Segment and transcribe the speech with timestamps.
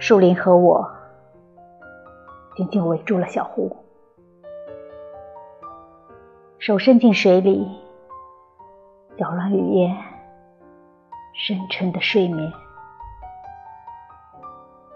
[0.00, 0.88] 树林和我
[2.56, 3.76] 紧紧围住了小湖，
[6.58, 7.68] 手伸进水里，
[9.16, 9.92] 搅乱雨夜
[11.34, 12.52] 深沉的睡眠。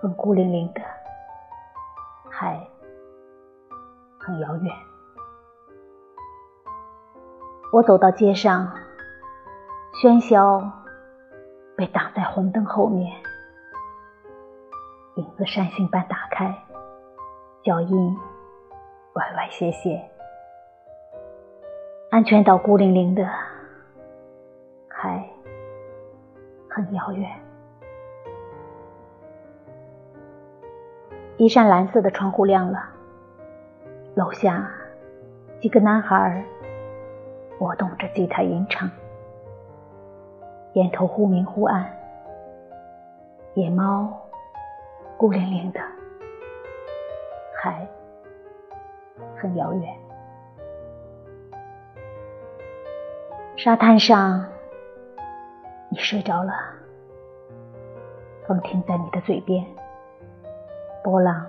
[0.01, 0.81] 风孤零零的，
[2.31, 2.65] 海
[4.21, 4.75] 很遥远。
[7.73, 8.73] 我走到街上，
[10.03, 10.73] 喧嚣
[11.77, 13.13] 被挡在红灯后面。
[15.17, 16.57] 影子扇形般打开，
[17.63, 18.17] 脚印
[19.13, 20.03] 歪歪斜斜，
[22.11, 23.29] 安全岛孤零零的，
[24.89, 25.23] 还
[26.67, 27.31] 很遥远。
[31.37, 32.83] 一扇蓝色的窗户亮了，
[34.15, 34.67] 楼下
[35.61, 36.43] 几个男孩
[37.59, 38.89] 拨动着吉他吟唱，
[40.73, 41.87] 烟头忽明忽暗，
[43.53, 44.11] 野猫。
[45.23, 45.81] 孤零零的，
[47.55, 47.87] 海
[49.37, 49.97] 很遥远。
[53.57, 54.45] 沙滩上，
[55.91, 56.53] 你睡着了，
[58.49, 59.65] 风停在你的嘴边，
[61.05, 61.47] 波浪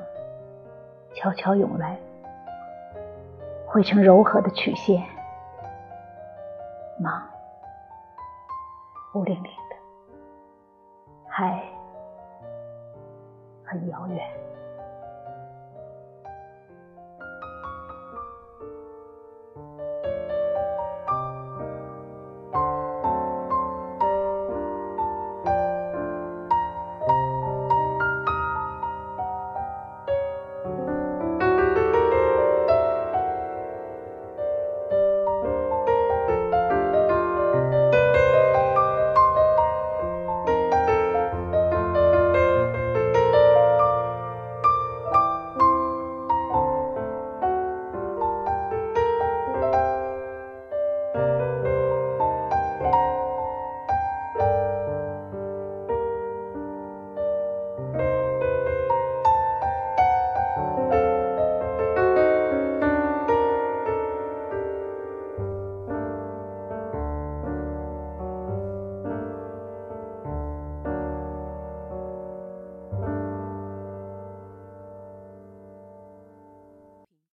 [1.15, 1.97] 悄悄涌来，
[3.65, 5.03] 汇成柔和的曲线。
[6.99, 7.11] 梦
[9.11, 9.75] 孤零零的，
[11.27, 11.59] 海。
[13.73, 14.52] 很遥远。